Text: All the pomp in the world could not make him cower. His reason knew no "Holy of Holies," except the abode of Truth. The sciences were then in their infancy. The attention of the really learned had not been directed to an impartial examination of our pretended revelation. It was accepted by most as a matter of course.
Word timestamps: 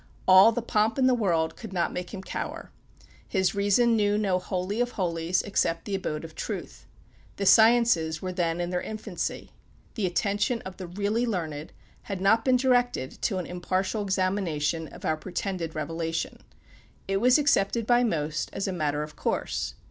All 0.27 0.51
the 0.51 0.63
pomp 0.63 0.97
in 0.97 1.05
the 1.05 1.13
world 1.13 1.55
could 1.55 1.71
not 1.73 1.93
make 1.93 2.11
him 2.11 2.23
cower. 2.23 2.71
His 3.27 3.53
reason 3.53 3.95
knew 3.95 4.17
no 4.17 4.39
"Holy 4.39 4.81
of 4.81 4.93
Holies," 4.93 5.43
except 5.43 5.85
the 5.85 5.93
abode 5.93 6.25
of 6.25 6.33
Truth. 6.33 6.87
The 7.35 7.45
sciences 7.45 8.19
were 8.19 8.31
then 8.31 8.59
in 8.59 8.71
their 8.71 8.81
infancy. 8.81 9.51
The 9.93 10.07
attention 10.07 10.63
of 10.63 10.77
the 10.77 10.87
really 10.87 11.27
learned 11.27 11.71
had 12.01 12.19
not 12.19 12.43
been 12.43 12.57
directed 12.57 13.21
to 13.21 13.37
an 13.37 13.45
impartial 13.45 14.01
examination 14.01 14.87
of 14.87 15.05
our 15.05 15.17
pretended 15.17 15.75
revelation. 15.75 16.39
It 17.07 17.17
was 17.17 17.37
accepted 17.37 17.85
by 17.85 18.03
most 18.03 18.49
as 18.53 18.67
a 18.67 18.73
matter 18.73 19.03
of 19.03 19.15
course. 19.15 19.75